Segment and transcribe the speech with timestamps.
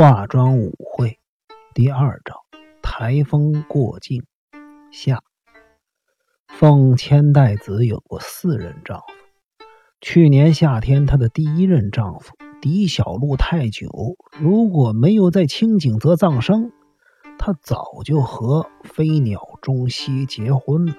[0.00, 1.18] 化妆舞会
[1.74, 2.34] 第二章：
[2.80, 4.24] 台风过境
[4.90, 5.22] 下。
[6.48, 9.04] 凤千代子有过四任丈夫。
[10.00, 13.90] 去年夏天，她的第一任丈夫狄小路太久，
[14.38, 16.72] 如果没有在清景泽葬生，
[17.38, 20.94] 她早就和飞鸟中西结婚了。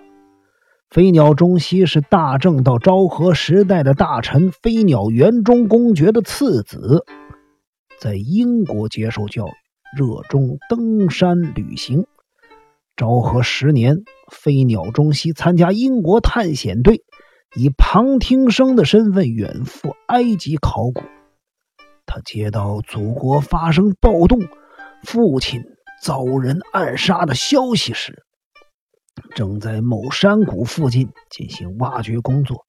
[0.92, 7.04] 飞鸟中西是大正到昭和时代的大臣飞鸟园中公爵的次子。
[8.02, 9.52] 在英国接受教育，
[9.96, 12.08] 热衷登山旅行。
[12.96, 13.98] 昭和十年，
[14.32, 17.04] 飞鸟中西参加英国探险队，
[17.56, 21.04] 以旁听生的身份远赴埃及考古。
[22.08, 24.40] 他接到祖国发生暴动，
[25.04, 25.62] 父亲
[26.02, 28.24] 遭人暗杀的消息时，
[29.36, 32.66] 正在某山谷附近进行挖掘工作，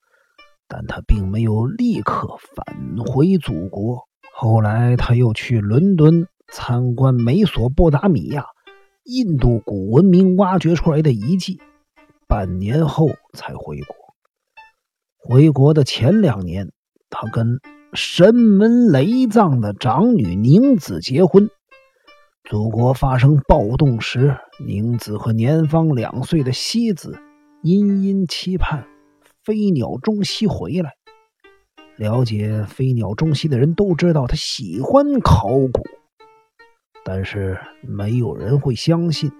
[0.68, 2.66] 但他并没有立刻返
[3.06, 4.06] 回祖国。
[4.34, 8.46] 后来，他又去伦敦参观美索不达米亚、
[9.04, 11.60] 印度古文明挖掘出来的遗迹，
[12.26, 13.96] 半年后才回国。
[15.16, 16.72] 回国的前两年，
[17.08, 17.60] 他跟
[17.92, 21.48] 神门雷藏的长女宁子结婚。
[22.42, 24.36] 祖国发生暴动时，
[24.66, 27.16] 宁子和年方两岁的西子
[27.62, 28.86] 殷殷期盼
[29.44, 30.94] 飞鸟中西回来。
[32.02, 35.84] 了解飞鸟中西的人都知道他喜欢考古，
[37.04, 39.30] 但是没有人会相信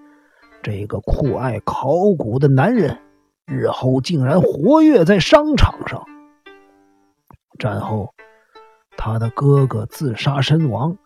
[0.61, 2.97] 这个酷爱考古的男人
[3.45, 6.05] 日后竟然活跃在商场上。
[7.59, 8.13] 战后，
[8.95, 10.97] 他的哥哥自杀身亡，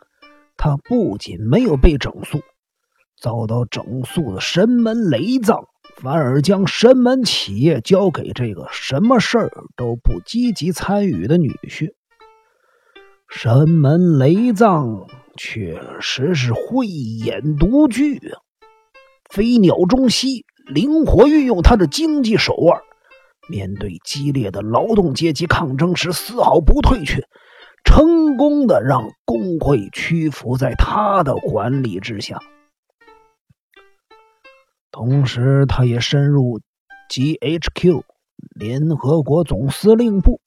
[0.58, 2.40] 他不仅没有被整肃，
[3.20, 5.66] 遭到整肃的神门雷葬。
[6.02, 11.90] 反而将神门企业交给这个什么事儿都不积极参与的女婿。
[13.28, 18.40] 神门雷藏确实是慧眼独具啊！
[19.32, 22.80] 飞鸟中西灵活运用他的经济手腕，
[23.50, 27.28] 面对激烈的劳动阶级抗争时丝毫不退却，
[27.84, 32.40] 成功的让工会屈服在他的管理之下。
[34.98, 36.60] 同时，他也深入
[37.12, 38.02] GHQ
[38.56, 40.42] 联合国总司令部，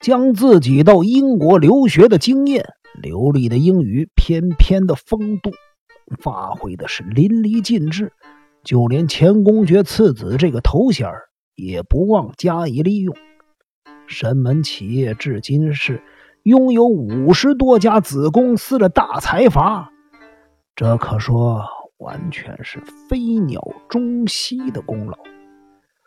[0.00, 2.64] 将自己到英国留学的经验、
[2.98, 5.50] 流利的英语、翩翩的风度
[6.18, 8.14] 发挥的是淋漓尽致。
[8.64, 11.12] 就连前公爵次子这个头衔
[11.54, 13.14] 也不忘加以利用。
[14.06, 16.02] 神门企业至今是
[16.42, 19.92] 拥有五十多家子公司的大财阀，
[20.74, 21.66] 这可说。
[21.98, 25.18] 完全是飞鸟中西的功劳。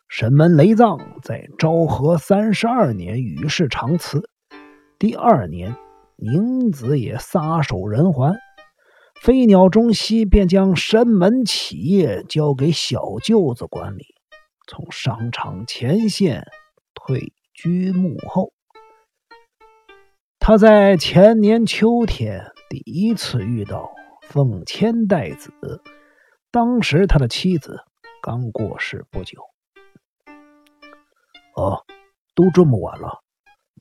[0.07, 4.29] 神门雷藏在昭和三十二年与世长辞，
[4.99, 5.75] 第二年
[6.17, 8.37] 宁子也撒手人寰，
[9.21, 14.03] 飞鸟中西便将神门企业交给小舅子管理，
[14.67, 16.45] 从商场前线
[16.93, 18.51] 退居幕后。
[20.39, 23.91] 他在前年秋天第一次遇到。
[24.31, 25.51] 奉千代子，
[26.51, 27.81] 当时他的妻子
[28.21, 29.41] 刚过世不久。
[31.53, 31.83] 哦，
[32.33, 33.19] 都这么晚了，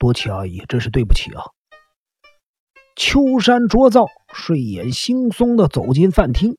[0.00, 1.44] 多奇阿姨真是对不起啊。
[2.96, 6.56] 秋山卓造睡眼惺忪的走进饭厅，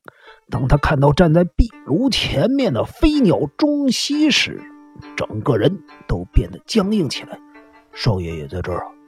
[0.48, 4.58] 当他看到站在壁炉前面的飞鸟中西时，
[5.16, 7.38] 整个人都变得僵硬起来。
[7.92, 9.01] 少爷也在这儿啊。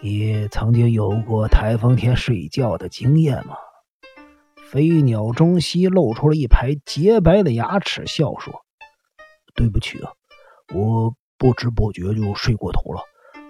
[0.00, 3.56] 你曾经有过台风天睡觉的经验吗？
[4.70, 8.62] 飞鸟中西露出了一排洁白的牙齿，笑说
[9.56, 10.12] ：“对不起啊，
[10.72, 13.00] 我不知不觉就睡过头了。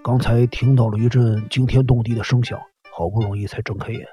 [0.03, 2.59] 刚才听到了一阵惊天动地的声响，
[2.93, 4.07] 好不容易才睁开眼。”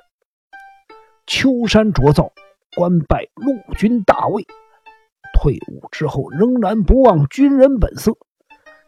[1.25, 2.33] 秋山卓造
[2.75, 4.45] 官拜陆军大尉，
[5.33, 8.17] 退伍之后仍然不忘军人本色。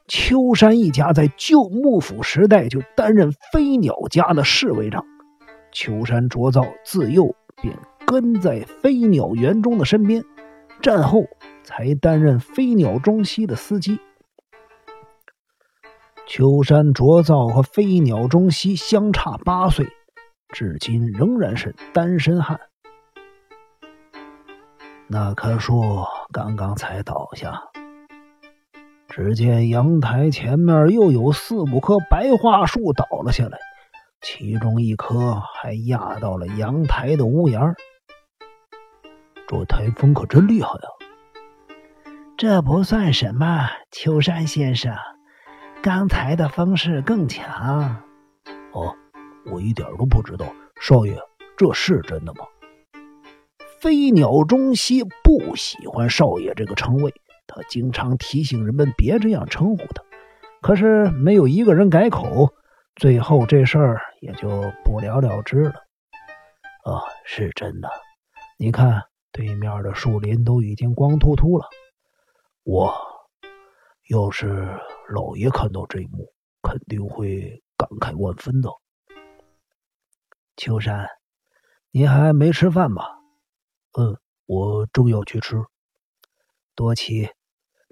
[0.07, 5.03] 秋山一家在旧幕府时代就担任飞鸟家的侍卫长。
[5.72, 10.23] 秋山卓造自幼便跟在飞鸟园中的身边，
[10.81, 11.23] 战后
[11.64, 13.99] 才担任飞鸟中西的司机。
[16.26, 19.87] 秋山卓造和飞鸟中西相差八岁，
[20.53, 22.59] 至今仍然是单身汉。
[25.09, 25.81] 那棵树
[26.31, 27.61] 刚刚才倒下。
[29.17, 33.58] 只见阳台前面又有四五棵白桦树倒了下来，
[34.22, 37.59] 其中一棵还压到了阳台的屋檐。
[39.47, 40.87] 这台风可真厉害啊！
[42.37, 44.96] 这不算什么，秋山先生，
[45.81, 48.03] 刚才的风势更强。
[48.72, 48.93] 哦，
[49.52, 50.46] 我一点都不知道，
[50.79, 51.17] 少爷，
[51.58, 52.46] 这是真的吗？
[53.81, 57.11] 飞鸟中西不喜欢少爷这个称谓，
[57.47, 60.03] 他经常提醒人们别这样称呼他，
[60.61, 62.53] 可是没有一个人改口，
[62.96, 64.49] 最后这事儿也就
[64.84, 65.72] 不了了之了。
[66.84, 67.90] 啊，是真的，
[68.58, 71.67] 你看对面的树林都已经光秃秃了。
[72.64, 72.94] 我，
[74.09, 74.78] 要是
[75.09, 78.70] 老爷看到这一幕，肯定会感慨万分的。
[80.55, 81.08] 秋山，
[81.91, 83.20] 你还没吃饭吧？
[83.97, 85.55] 嗯，我正要去吃。
[86.76, 87.29] 多奇，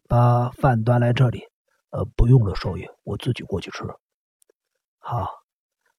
[0.08, 1.44] 把饭端来这里。
[1.92, 3.84] 呃，不用了，少爷，我自己过去吃。
[5.00, 5.30] 好，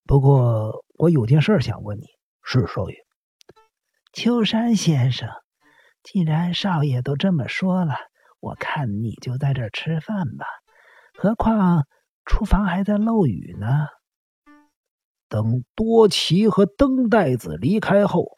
[0.05, 2.05] 不过我有件事想问你。
[2.49, 2.97] 是少爷。
[4.13, 5.29] 秋山先生，
[6.05, 7.97] 既然少爷都这么说了，
[8.39, 10.47] 我看你就在这吃饭吧。
[11.19, 11.87] 何况
[12.25, 13.89] 厨房还在漏雨呢。
[15.29, 18.37] 等多奇和灯袋子离开后。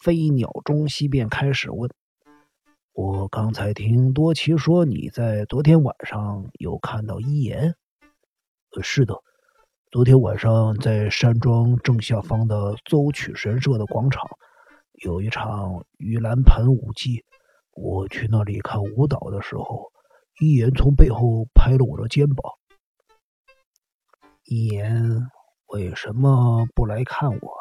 [0.00, 1.88] 飞鸟中西便开始问
[2.96, 7.74] ：“我刚才听多奇说，你在昨天晚上有看到一言？
[8.74, 9.22] 呃，是的，
[9.90, 14.26] 昨天晚上在山庄正下方的邹曲神社的广场，
[14.94, 17.22] 有一场玉兰盆舞祭。
[17.72, 19.92] 我去那里看舞蹈的时候，
[20.40, 22.50] 一言从背后拍了我的肩膀。
[24.44, 25.20] 一言
[25.66, 27.52] 为什么不来看我？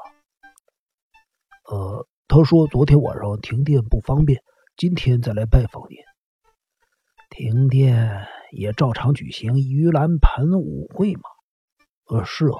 [1.65, 4.41] 呃。”他说：“昨天晚上停电不方便，
[4.77, 5.97] 今天再来拜访您。
[7.29, 11.21] 停电也照常举行盂兰盆舞会吗
[12.11, 12.59] ？”“呃，是啊，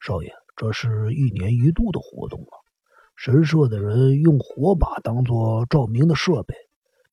[0.00, 2.56] 少爷，这是一年一度的活动啊。
[3.16, 6.54] 神社的人用火把当做照明的设备，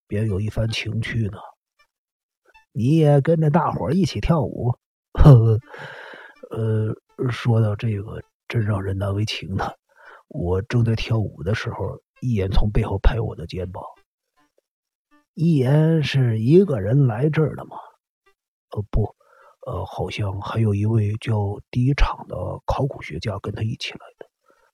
[0.07, 1.37] 别有一番情趣呢。
[2.71, 4.73] ”“你也跟着大伙一起跳舞
[5.19, 5.59] ？”“呵呵，
[6.51, 6.95] 呃，
[7.29, 9.69] 说到这个，真让人难为情呢。”
[10.29, 13.83] 我正在跳舞的时候，一眼从背后拍我的肩膀。
[15.41, 17.77] 一言是一个人来这儿的吗？
[18.71, 19.15] 呃，不，
[19.65, 24.29] 呃，好像还有一位叫第一场的考古学家跟他一起来的。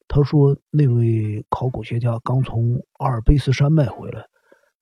[0.08, 4.26] 他说那位考古学家刚从阿尔卑斯山脉回来，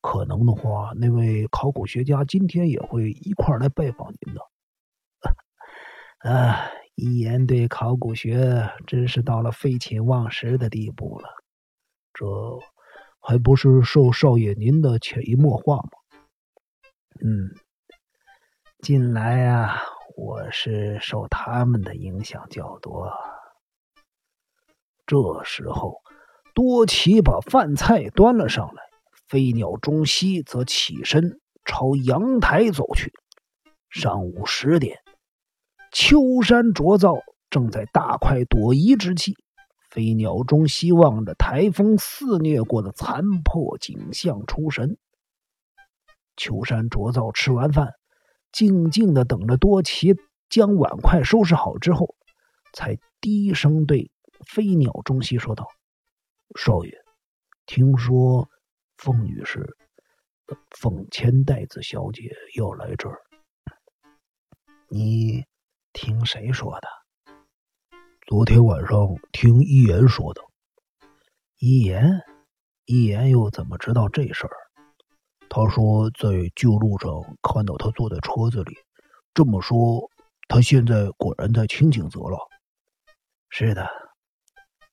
[0.00, 4.40] 可能的话，那位考古学家今天也会一块来拜访您的。
[6.32, 6.70] 啊。
[6.96, 11.28] 一言对考古学真是到了废寝忘食的地步了，
[12.14, 12.24] 这
[13.26, 15.90] 还不是受少爷您的潜移默化吗？
[17.24, 17.54] 嗯，
[18.80, 19.80] 近来啊，
[20.14, 23.10] 我是受他们的影响较多。
[25.06, 26.02] 这时候，
[26.54, 28.82] 多奇把饭菜端了上来，
[29.26, 33.10] 飞鸟中西则起身朝阳台走去。
[33.88, 34.98] 上午十点。
[35.90, 37.16] 秋山卓造
[37.48, 39.34] 正在大快朵颐之际，
[39.94, 44.98] 飞鸟中希望着台风肆虐过的残破景象出神。
[46.36, 47.92] 秋山卓造吃完饭，
[48.50, 50.16] 静静的等着多奇
[50.48, 52.16] 将碗筷收拾好之后，
[52.72, 54.10] 才低声对
[54.44, 55.68] 飞鸟中西说道
[56.58, 56.90] ：“少爷，
[57.64, 58.48] 听说
[58.96, 59.76] 凤女士、
[60.70, 63.22] 凤千代子小姐要来这儿，
[64.88, 65.44] 你？”
[65.96, 66.88] 听谁说的？
[68.26, 68.96] 昨天晚上
[69.32, 70.40] 听一言说的。
[71.58, 72.22] 一言，
[72.86, 74.56] 一言又怎么知道这事儿？
[75.50, 77.10] 他说在旧路上
[77.42, 78.78] 看到他坐在车子里。
[79.34, 80.08] 这么说，
[80.48, 82.38] 他现在果然在清景泽了。
[83.50, 83.86] 是的，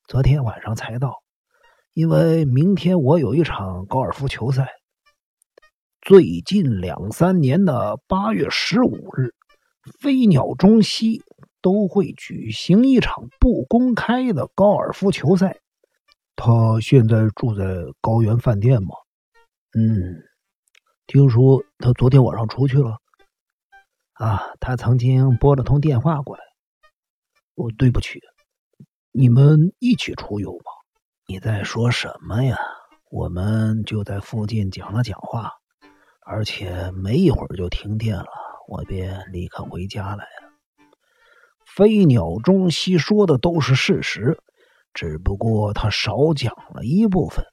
[0.09, 1.23] 昨天晚上才到。
[1.93, 4.67] 因为明天我有一场高尔夫球赛。
[6.01, 9.33] 最近两三年的八月十五日。
[9.99, 11.23] 飞鸟中西
[11.61, 15.59] 都会举行一场不公开的高尔夫球赛。
[16.35, 17.63] 他现在住在
[18.01, 18.89] 高原饭店吗？
[19.77, 20.23] 嗯，
[21.07, 22.97] 听说他昨天晚上出去了。
[24.13, 26.43] 啊，他曾经拨了通电话过来。
[27.55, 28.19] 哦，对不起，
[29.11, 30.71] 你们一起出游吗？
[31.27, 32.57] 你在说什么呀？
[33.09, 35.51] 我们就在附近讲了讲话，
[36.25, 38.25] 而且没一会儿就停电了。
[38.67, 40.40] 我便立刻回家来了。
[41.75, 44.37] 飞鸟中西说的都是事实，
[44.93, 47.45] 只不过他少讲了一部分。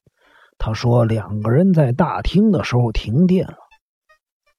[0.58, 3.56] 他说两个人在大厅的时候停电了，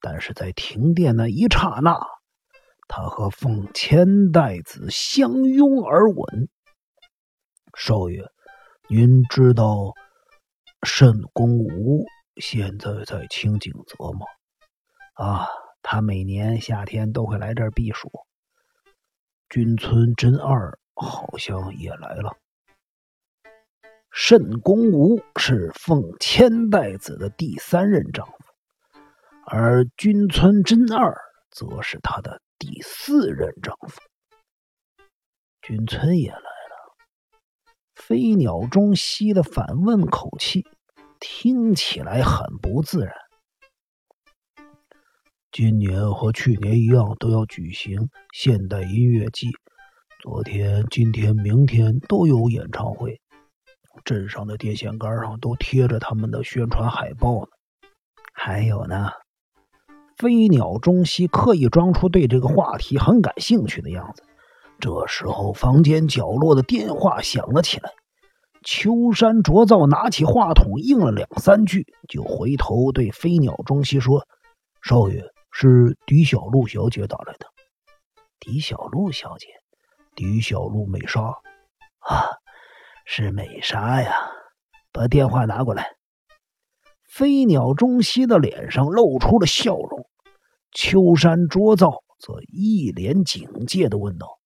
[0.01, 1.99] 但是在停电那一刹那，
[2.87, 6.47] 他和凤千代子相拥而吻。
[7.75, 8.23] 少爷，
[8.87, 9.93] 您知道
[10.83, 12.05] 慎公武
[12.37, 14.25] 现在在清景泽吗？
[15.15, 15.47] 啊。
[15.81, 18.11] 他每年夏天都会来这儿避暑。
[19.49, 22.37] 军村真二好像也来了。
[24.11, 28.33] 慎公吴是奉千代子的第三任丈夫，
[29.45, 31.15] 而君村真二
[31.49, 33.99] 则是他的第四任丈夫。
[35.61, 36.97] 君村也来了，
[37.95, 40.67] 飞鸟中西的反问口气
[41.19, 43.15] 听起来很不自然。
[45.51, 49.47] 今年和去年一样，都要举行现代音乐季。
[50.21, 53.19] 昨天、今天、明天都有演唱会。
[54.05, 57.47] 镇上的电线杆上都贴着他们的宣传海报呢。
[58.31, 59.09] 还有呢，
[60.17, 64.23] 飞鸟中西刻意装出对这个话题很感兴趣的样子。
[64.79, 67.89] 这时候，房间角落的电话响了起来。
[68.63, 74.27] 秋山卓造拿起话筒应了两三句，就回头对飞鸟中西说
[74.83, 77.47] ：“少爷，是狄小璐小姐打来的。”
[78.39, 79.47] 狄小璐小姐，
[80.15, 81.21] 狄小璐美莎
[81.99, 82.39] 啊。
[83.05, 84.13] 是美莎呀，
[84.91, 85.95] 把电话拿过来。
[87.09, 90.07] 飞鸟中西的脸上露出了笑容，
[90.71, 94.39] 秋山卓造则一脸警戒的问道：“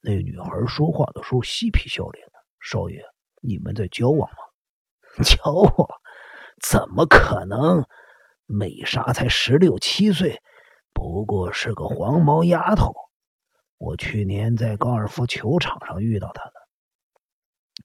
[0.00, 3.02] 那女孩说话的时候嬉皮笑脸的，少爷，
[3.40, 4.36] 你们在交往吗
[5.26, 5.88] ？”“交往？
[6.62, 7.84] 怎么可能？
[8.46, 10.40] 美莎才十六七岁，
[10.92, 12.92] 不过是个黄毛丫头。
[13.78, 16.52] 我去年在高尔夫球场上遇到她的。”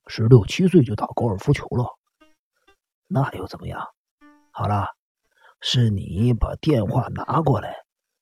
[0.08, 1.98] 十六七岁就打高尔夫球了，
[3.08, 3.86] 那又怎么样？
[4.52, 4.88] 好了，
[5.60, 7.76] 是你把电话拿过来，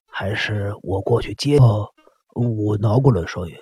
[0.06, 1.58] 还是我过去接？
[1.58, 1.92] 哦
[2.34, 3.58] 我拿过来，少爷。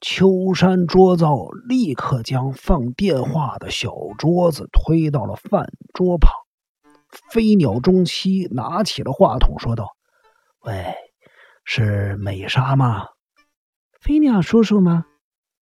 [0.00, 6.30] 秋山卓造立刻将放电话的小桌子推到了饭桌旁。
[7.30, 9.96] 飞鸟中期拿起了话筒，说道
[10.66, 10.94] ：“喂，
[11.64, 13.06] 是美莎吗？
[14.00, 15.04] 飞鸟叔叔吗？”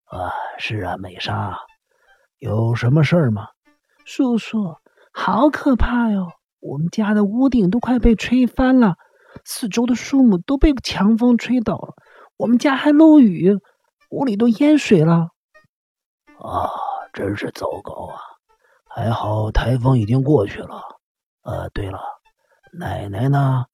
[0.05, 1.57] 啊，是啊，美莎，
[2.39, 3.49] 有什么事儿吗？
[4.05, 4.77] 叔叔，
[5.13, 6.29] 好可怕哟！
[6.61, 8.97] 我们家的屋顶都快被吹翻了，
[9.45, 11.95] 四周的树木都被强风吹倒了，
[12.37, 13.59] 我们家还漏雨，
[14.11, 15.29] 屋里都淹水了。
[16.39, 16.71] 啊，
[17.13, 18.21] 真是糟糕啊！
[18.89, 20.83] 还好台风已经过去了。
[21.43, 21.99] 呃，对了，
[22.73, 23.67] 奶奶呢？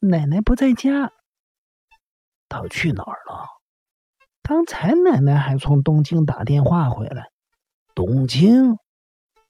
[0.00, 1.12] 奶奶不在家，
[2.48, 3.46] 她去哪儿了？
[4.42, 7.30] 刚才奶奶还从东京打电话回来。
[7.94, 8.78] 东京？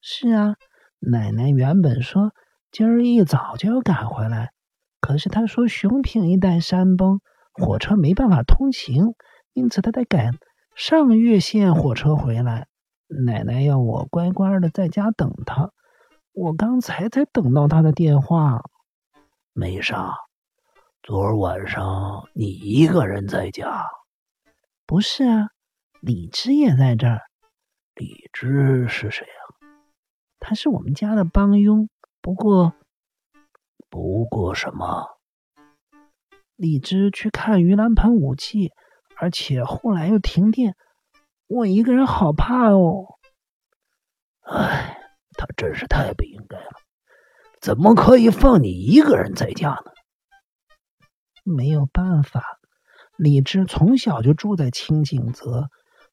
[0.00, 0.56] 是啊，
[0.98, 2.32] 奶奶原本说
[2.72, 4.50] 今儿一早就要赶回来，
[5.00, 7.20] 可是她说熊平一带山崩，
[7.52, 9.14] 火车没办法通行，
[9.52, 10.32] 因此她得赶
[10.74, 12.66] 上越线火车回来。
[13.24, 15.70] 奶奶要我乖乖的在家等她。
[16.38, 18.62] 我刚才才等到他的电话。
[19.52, 20.14] 没啥，
[21.02, 23.84] 昨儿晚上你一个人在家。
[24.86, 25.48] 不是啊，
[26.00, 27.22] 李芝也在这儿。
[27.96, 29.66] 李芝是谁啊？
[30.38, 31.88] 他是我们家的帮佣。
[32.20, 32.72] 不过，
[33.90, 35.18] 不过什么？
[36.54, 38.72] 李芝去看盂兰盆舞祭，
[39.16, 40.76] 而且后来又停电，
[41.48, 43.18] 我一个人好怕哦。
[44.42, 44.97] 唉，
[45.38, 46.72] 他真是太不应该了，
[47.62, 49.92] 怎么可以放你一个人在家呢？
[51.44, 52.42] 没有办法。
[53.16, 55.68] 李治从小就住在清景泽，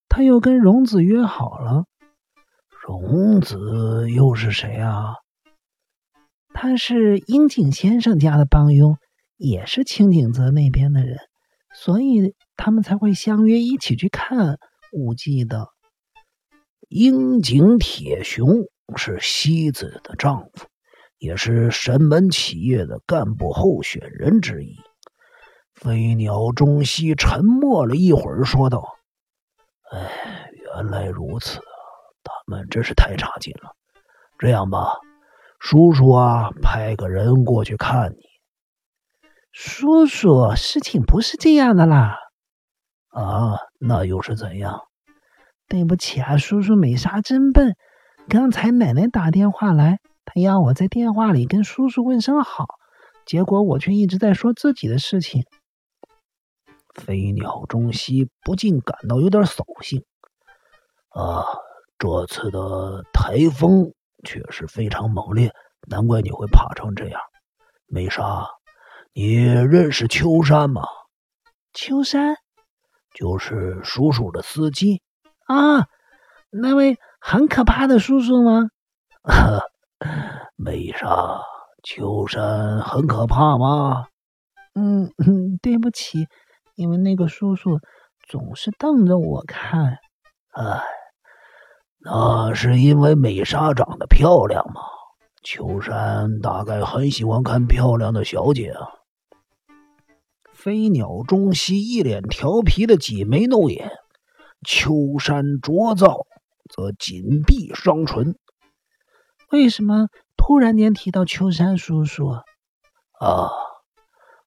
[0.08, 1.86] 他又跟荣子约好了。
[2.88, 5.16] 荣子又是谁啊？
[6.54, 8.98] 他是樱井先生家的帮佣，
[9.38, 11.18] 也是清景泽那边的人，
[11.74, 14.58] 所以他们才会相约一起去看
[14.92, 15.68] 舞祭的。
[16.88, 18.48] 樱井铁雄
[18.96, 20.68] 是西子的丈夫，
[21.18, 24.76] 也是神门企业的干部候选人之一。
[25.74, 28.96] 飞鸟中西沉默了一会儿，说道
[29.92, 31.78] ：“哎，原来如此啊，
[32.24, 33.76] 他们真是太差劲了。
[34.38, 34.94] 这样吧，
[35.60, 38.20] 叔叔啊，派个人过去看你。
[39.52, 42.20] 叔叔，事情不是这样的啦。
[43.10, 44.82] 啊，那又是怎样？
[45.68, 47.76] 对不起啊，叔叔，美莎真笨。
[48.28, 52.66] 刚才奶奶打电话来，她要我在电话里跟叔叔问声好，
[53.26, 55.44] 结果我却一直在说自己的事情。”
[56.96, 60.04] 飞鸟中西不禁感到有点扫兴。
[61.10, 61.46] 啊，
[62.00, 65.54] 这次的台风确实非常猛烈，
[65.88, 67.22] 难怪你会怕成这样。
[67.86, 68.48] 美莎，
[69.14, 70.82] 你认识秋山吗？
[71.74, 72.36] 秋山，
[73.14, 75.04] 就是叔叔的司机
[75.46, 75.88] 啊，
[76.50, 78.70] 那位很可怕的叔叔吗？
[79.26, 79.60] 呵
[80.56, 81.42] 美莎，
[81.82, 84.06] 秋山很可怕吗？
[84.76, 86.28] 嗯嗯，对不起。
[86.76, 87.80] 因为那个叔叔
[88.30, 89.98] 总是瞪着我看。
[90.52, 90.84] 哎，
[91.98, 94.82] 那是因为美莎长得漂亮吗？
[95.42, 98.88] 秋山大概很喜欢看漂亮的小姐啊。
[100.54, 103.90] 飞鸟中西一脸调皮的挤眉弄眼，
[104.68, 106.28] 秋山卓造
[106.70, 108.36] 则紧闭双唇。
[109.52, 110.08] 为什么
[110.38, 112.30] 突然间提到秋山叔叔？
[113.20, 113.50] 啊，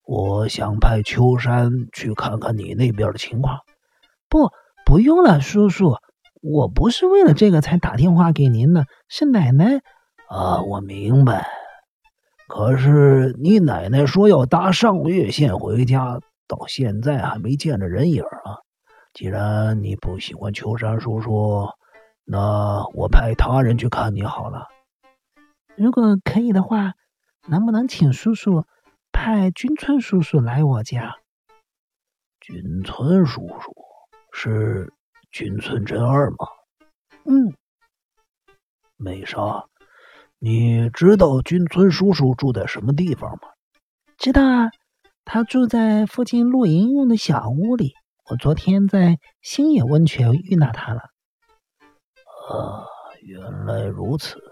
[0.04, 3.58] 我想派秋山去看看你那边的情况。
[4.28, 4.50] 不，
[4.84, 5.96] 不用了，叔叔，
[6.42, 9.80] 我不是为了这个才打电话给您的，是奶奶。
[10.28, 11.48] 啊，我明白。
[12.48, 18.58] 可是你奶奶说要搭上月线回家，到现在还没见着人影啊。
[19.14, 21.68] 既然你不喜欢秋山叔叔，
[22.30, 24.68] 那我派他人去看你好了。
[25.76, 26.92] 如果可以的话，
[27.46, 28.66] 能不能请叔叔
[29.10, 31.16] 派军村叔叔来我家？
[32.38, 33.74] 军村叔叔
[34.30, 34.92] 是
[35.30, 36.36] 军村真二吗？
[37.24, 37.54] 嗯，
[38.98, 39.64] 美莎，
[40.38, 43.48] 你知道军村叔叔住在什么地方吗？
[44.18, 44.70] 知道啊，
[45.24, 47.94] 他住在附近露营用的小屋里。
[48.28, 51.04] 我昨天在星野温泉遇到他了。
[52.48, 52.86] 啊，
[53.22, 54.42] 原来如此。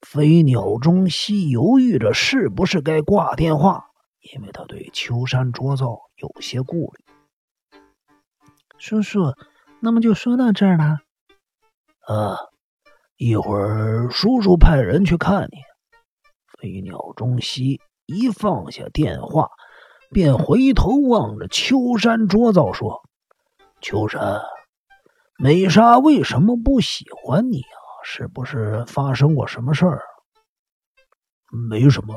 [0.00, 3.86] 飞鸟中西犹豫着是不是该挂电话，
[4.34, 7.04] 因为他对秋山卓造有些顾虑。
[8.78, 9.34] 叔叔，
[9.80, 10.98] 那么就说到这儿了。
[12.08, 12.36] 啊，
[13.16, 15.58] 一会儿叔叔派人去看你。
[16.58, 19.48] 飞鸟中西一放下电话，
[20.10, 23.02] 便回头望着秋山卓造说
[23.80, 24.40] ：“秋山，
[25.42, 30.00] 美莎为什么不喜欢你啊？”是不是发生过什么事儿？
[31.68, 32.16] 没什么，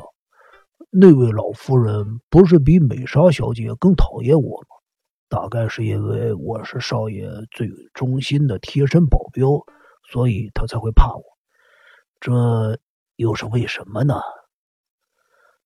[0.92, 4.76] 那位老夫人不是比美莎小姐更讨厌我吗？
[5.28, 9.48] 大概是因为我是少爷最忠心的贴身保镖，
[10.08, 11.22] 所以她才会怕我。
[12.20, 12.78] 这
[13.16, 14.20] 又是为什么呢？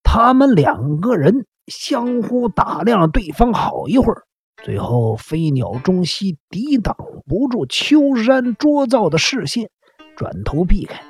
[0.03, 4.25] 他们两个人相互打量了对方好一会儿，
[4.63, 6.97] 最后飞鸟中西抵挡
[7.27, 9.71] 不住秋山卓造的视线。
[10.17, 11.03] 转头避开，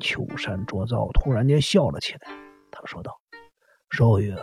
[0.00, 2.20] 秋山卓造突然间笑了起来。
[2.72, 3.20] 他说道
[3.90, 4.34] ：“少爷，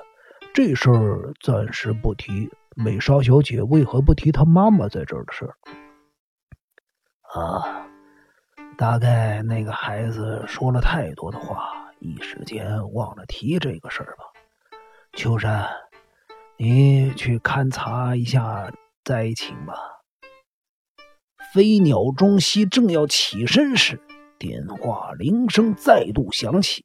[0.53, 2.49] 这事儿暂时不提。
[2.75, 5.55] 美莎小姐为何不提她妈妈在这儿的事儿？”
[7.35, 7.87] 啊，
[8.77, 14.23] 大概那个孩子说了太多的话，一时间忘了提这个事儿吧。
[15.13, 15.67] 秋山，
[16.59, 18.71] 你去勘察一下
[19.03, 19.75] 灾情吧。
[21.53, 24.01] 飞鸟中西正要起身时，
[24.39, 26.83] 电话铃声再度响起。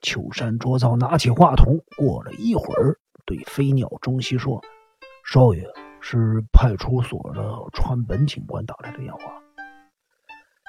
[0.00, 4.62] 秋山卓造拿起话筒，过了一会儿，对飞鸟中西说
[5.24, 5.68] ：“少爷，
[6.00, 9.20] 是派出所的川本警官打来的电话。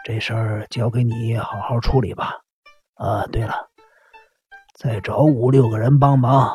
[0.04, 2.42] 这事儿交给你好好处理吧。
[2.96, 3.70] 啊，对了，
[4.74, 6.54] 再找五六个人帮忙，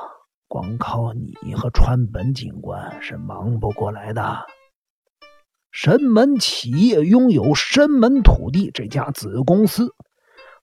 [0.51, 4.39] 光靠你和川本警官是忙不过来的。”
[5.71, 9.95] 神门企业拥有神门土地这家子公司。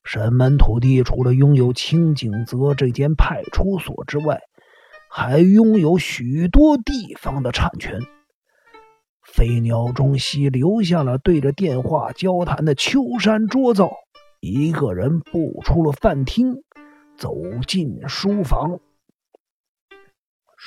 [0.04, 4.40] 神门土地除了拥有清景泽这间派出所之外，
[5.10, 7.98] 还拥有许多地方的产权。
[9.22, 13.90] 飞鸟中西留下了对着电话交谈的秋山卓造，
[14.40, 16.56] 一个人步出了饭厅，
[17.16, 17.34] 走
[17.66, 18.80] 进书房。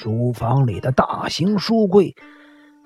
[0.02, 2.16] 书房里的大型书柜。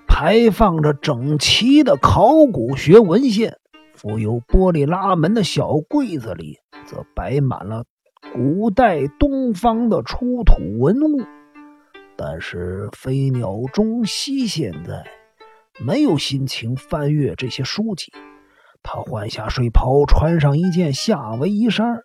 [0.06, 3.58] 排放着整齐的考古学文献，
[3.93, 7.86] 附有玻璃拉门的小柜子里则摆满了
[8.34, 11.25] 古代东方的出土文物。
[12.17, 15.06] 但是飞鸟中西现在
[15.80, 18.13] 没有心情翻阅这些书籍，
[18.84, 22.04] 他换下睡袍，穿上一件夏威夷衫，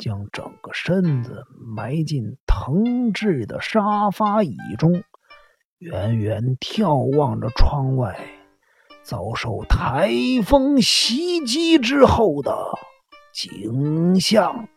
[0.00, 5.02] 将整个身子埋进藤制的沙发椅中。
[5.78, 8.16] 远远眺望着窗外
[9.02, 10.12] 遭受台
[10.44, 12.56] 风袭击之后的
[13.34, 14.68] 景象。